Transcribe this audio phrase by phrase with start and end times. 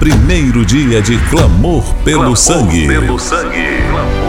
[0.00, 2.88] Primeiro dia de clamor pelo Clamor sangue.
[2.88, 4.21] Pelo sangue.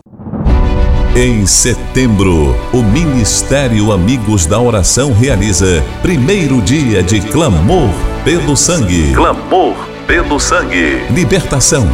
[1.19, 7.89] Em setembro, o Ministério Amigos da Oração realiza primeiro dia de clamor
[8.23, 9.13] pelo sangue.
[9.15, 11.01] Clamor pelo sangue.
[11.09, 11.89] Libertação,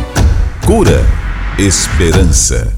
[0.65, 1.05] cura,
[1.57, 2.77] esperança.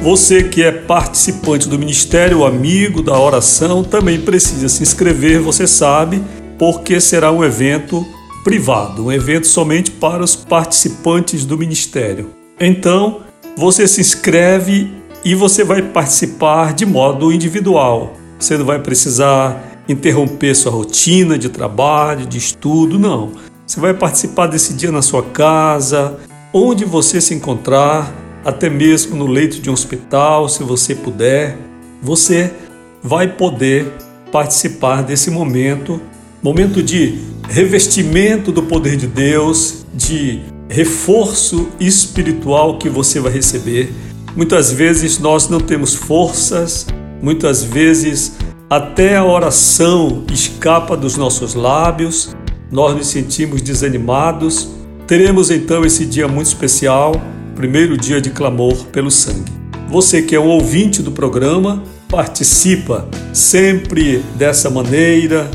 [0.00, 6.22] Você que é participante do ministério, amigo da oração, também precisa se inscrever, você sabe,
[6.56, 8.06] porque será um evento
[8.44, 12.30] privado, um evento somente para os participantes do ministério.
[12.60, 13.22] Então,
[13.56, 14.88] você se inscreve
[15.24, 18.14] e você vai participar de modo individual.
[18.38, 23.32] Você não vai precisar interromper sua rotina de trabalho, de estudo, não.
[23.66, 26.18] Você vai participar desse dia na sua casa,
[26.52, 28.14] onde você se encontrar,
[28.44, 31.56] até mesmo no leito de um hospital, se você puder.
[32.02, 32.52] Você
[33.02, 33.92] vai poder
[34.30, 36.00] participar desse momento
[36.42, 37.18] momento de
[37.48, 43.92] revestimento do poder de Deus, de reforço espiritual que você vai receber.
[44.36, 46.86] Muitas vezes nós não temos forças,
[47.20, 48.34] muitas vezes
[48.70, 52.36] até a oração escapa dos nossos lábios,
[52.70, 54.68] nós nos sentimos desanimados,
[55.06, 57.12] teremos então esse dia muito especial,
[57.58, 59.50] primeiro dia de clamor pelo sangue.
[59.88, 65.50] Você que é um ouvinte do programa, participa sempre dessa maneira,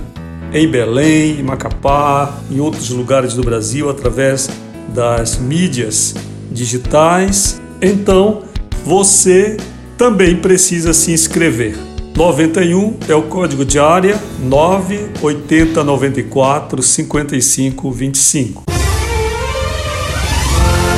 [0.51, 4.49] em Belém, em Macapá, em outros lugares do Brasil, através
[4.93, 6.13] das mídias
[6.51, 7.61] digitais.
[7.81, 8.41] Então,
[8.83, 9.55] você
[9.97, 11.77] também precisa se inscrever.
[12.17, 18.72] 91 é o código de área 98094 5525.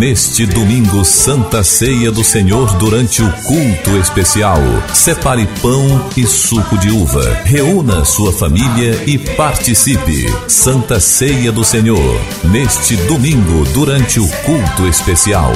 [0.00, 4.56] Neste domingo, Santa Ceia do Senhor durante o culto especial.
[4.94, 7.22] Separe pão e suco de uva.
[7.44, 10.24] Reúna sua família e participe.
[10.48, 12.18] Santa Ceia do Senhor.
[12.50, 15.52] Neste domingo, durante o culto especial.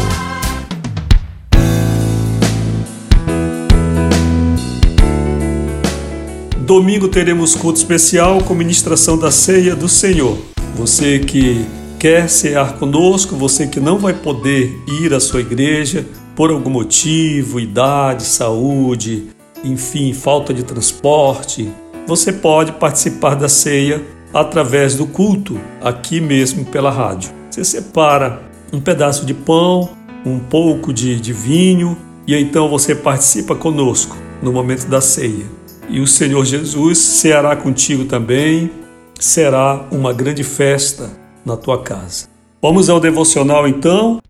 [6.58, 10.36] Domingo teremos culto especial com ministração da Ceia do Senhor.
[10.76, 11.64] Você que
[12.04, 16.06] quer cear conosco, você que não vai poder ir à sua igreja
[16.36, 19.28] por algum motivo, idade, saúde,
[19.64, 21.66] enfim, falta de transporte,
[22.06, 24.04] você pode participar da ceia
[24.34, 27.32] através do culto aqui mesmo pela rádio.
[27.50, 29.88] Você separa um pedaço de pão,
[30.26, 31.96] um pouco de, de vinho
[32.26, 35.46] e então você participa conosco no momento da ceia.
[35.88, 38.70] E o Senhor Jesus ceará contigo também.
[39.18, 42.26] Será uma grande festa na tua casa.
[42.62, 44.20] Vamos ao devocional então.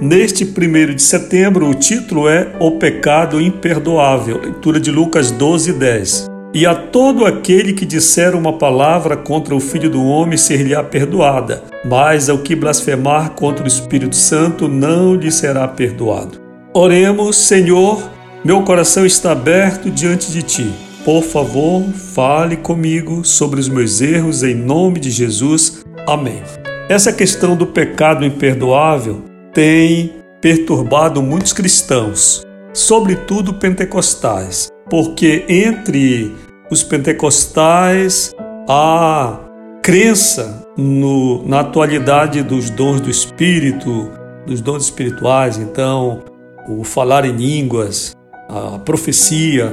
[0.00, 6.26] Neste primeiro de setembro, o título é O Pecado Imperdoável, leitura de Lucas 12, 10.
[6.54, 11.64] E a todo aquele que disser uma palavra contra o Filho do Homem ser-lhe-á perdoada,
[11.84, 16.45] mas ao que blasfemar contra o Espírito Santo não lhe será perdoado.
[16.78, 18.06] Oremos, Senhor,
[18.44, 20.70] meu coração está aberto diante de ti.
[21.06, 25.82] Por favor, fale comigo sobre os meus erros em nome de Jesus.
[26.06, 26.42] Amém.
[26.86, 29.22] Essa questão do pecado imperdoável
[29.54, 36.30] tem perturbado muitos cristãos, sobretudo pentecostais, porque entre
[36.70, 38.34] os pentecostais
[38.68, 39.40] há
[39.82, 44.10] crença no, na atualidade dos dons do Espírito,
[44.46, 45.56] dos dons espirituais.
[45.56, 46.35] Então,
[46.68, 48.14] o falar em línguas,
[48.48, 49.72] a profecia.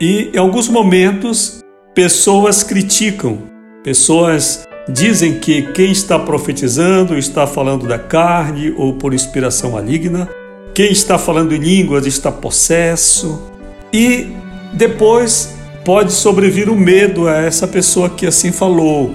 [0.00, 1.60] E em alguns momentos,
[1.94, 3.38] pessoas criticam,
[3.82, 10.28] pessoas dizem que quem está profetizando está falando da carne ou por inspiração maligna,
[10.74, 13.50] quem está falando em línguas está possesso.
[13.92, 14.28] E
[14.72, 19.14] depois pode sobrevir o medo a essa pessoa que assim falou,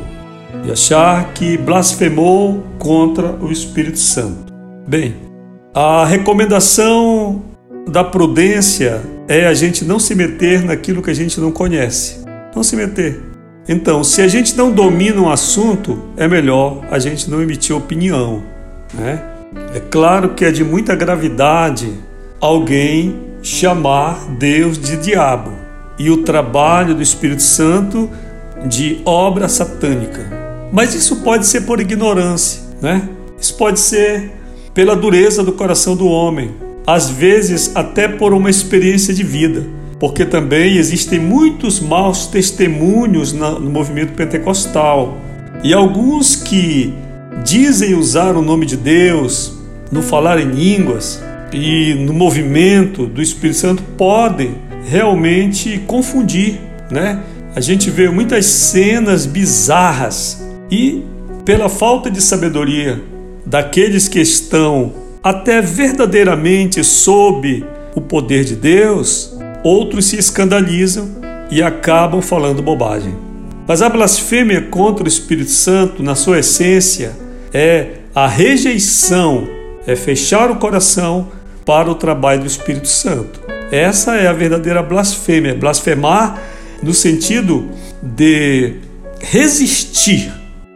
[0.64, 4.52] de achar que blasfemou contra o Espírito Santo.
[4.88, 5.16] Bem,
[5.74, 7.42] a recomendação
[7.88, 12.26] da prudência é a gente não se meter naquilo que a gente não conhece.
[12.54, 13.22] Não se meter.
[13.68, 18.44] Então, se a gente não domina um assunto, é melhor a gente não emitir opinião.
[18.94, 19.24] Né?
[19.74, 21.94] É claro que é de muita gravidade
[22.42, 25.52] alguém chamar Deus de diabo
[25.98, 28.10] e o trabalho do Espírito Santo
[28.66, 30.26] de obra satânica.
[30.72, 33.08] Mas isso pode ser por ignorância, né?
[33.40, 34.41] Isso pode ser
[34.74, 36.52] pela dureza do coração do homem,
[36.86, 39.66] às vezes até por uma experiência de vida,
[40.00, 45.18] porque também existem muitos maus testemunhos no movimento pentecostal
[45.64, 46.94] e alguns que
[47.44, 49.54] dizem usar o nome de Deus
[49.92, 51.22] no falar em línguas
[51.54, 54.56] e no movimento do Espírito Santo podem
[54.88, 56.60] realmente confundir,
[56.90, 57.22] né?
[57.54, 61.04] A gente vê muitas cenas bizarras e
[61.44, 63.02] pela falta de sabedoria
[63.46, 64.94] daqueles que estão
[65.24, 71.10] até verdadeiramente sob o poder de Deus, outros se escandalizam
[71.50, 73.16] e acabam falando bobagem.
[73.68, 77.12] Mas a blasfêmia contra o Espírito Santo, na sua essência,
[77.54, 79.48] é a rejeição,
[79.86, 81.30] é fechar o coração
[81.66, 83.40] para o trabalho do Espírito Santo.
[83.72, 86.42] Essa é a verdadeira blasfêmia, blasfemar
[86.82, 87.70] no sentido
[88.02, 88.74] de
[89.20, 90.32] resistir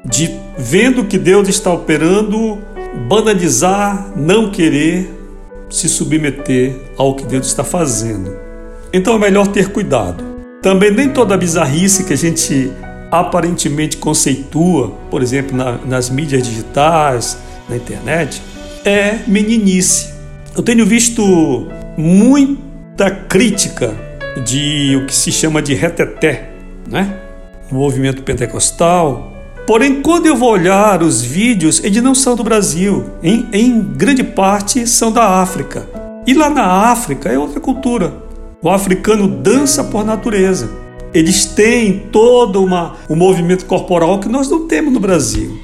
[0.06, 2.60] de vendo que Deus está operando,
[3.08, 5.14] banalizar, não querer
[5.70, 8.36] se submeter ao que Deus está fazendo.
[8.94, 10.24] Então é melhor ter cuidado.
[10.62, 12.72] Também nem toda bizarrice que a gente
[13.12, 17.38] aparentemente conceitua, por exemplo, na, nas mídias digitais,
[17.70, 18.42] na internet,
[18.84, 20.14] é meninice.
[20.56, 23.94] Eu tenho visto muita crítica
[24.46, 26.52] de o que se chama de reteté,
[26.88, 27.14] né?
[27.72, 29.35] O movimento pentecostal.
[29.66, 34.24] Porém, quando eu vou olhar os vídeos, eles não são do Brasil, em, em grande
[34.24, 35.90] parte são da África.
[36.28, 38.14] E lá na África é outra cultura.
[38.62, 40.70] O africano dança por natureza.
[41.14, 45.58] Eles têm todo uma, um movimento corporal que nós não temos no Brasil.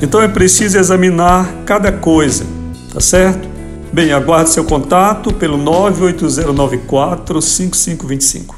[0.00, 2.44] Então é preciso examinar cada coisa,
[2.92, 3.48] tá certo?
[3.92, 8.57] Bem, aguarde seu contato pelo 98094 5525.